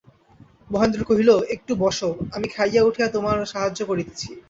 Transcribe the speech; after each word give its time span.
মহেন্দ্র 0.69 1.01
কহিল, 1.09 1.29
একটু 1.55 1.71
রোসো, 1.75 2.09
আমি 2.35 2.47
খাইয়া 2.47 2.81
উঠিয়া 2.83 3.07
তোমার 3.07 3.37
সাহায্য 3.45 3.79
করিতেছি। 3.85 4.29